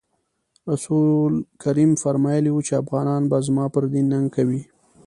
[0.71, 4.61] رسول کریم فرمایلي وو چې افغانان به زما پر دین ننګ کوي.